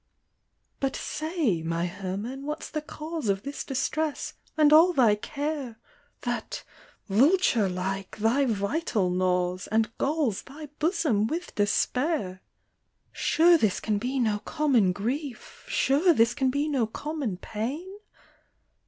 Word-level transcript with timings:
"But 0.79 0.95
say, 0.95 1.61
my 1.61 1.85
Herman, 1.85 2.43
what's 2.47 2.71
the 2.71 2.81
cause 2.81 3.29
Of 3.29 3.43
this 3.43 3.63
distress, 3.63 4.33
and 4.57 4.73
all 4.73 4.93
thy 4.93 5.13
care, 5.13 5.77
That 6.21 6.63
vulture 7.07 7.69
like, 7.69 8.17
thy 8.17 8.45
vital 8.45 9.11
gnaws, 9.11 9.67
And 9.67 9.91
trails 9.99 10.41
thy 10.41 10.69
bosom 10.79 11.27
with 11.27 11.53
despair? 11.53 12.41
THE 12.41 12.41
VAMPYRE. 12.41 13.13
231" 13.13 13.13
Sure 13.21 13.57
this 13.67 13.79
can 13.79 13.99
be 13.99 14.17
no 14.19 14.39
common 14.39 14.91
grief, 14.91 15.65
Sure 15.67 16.13
this 16.13 16.33
can 16.33 16.49
be 16.49 16.67
no 16.67 16.87
common 16.87 17.37
pain 17.37 17.99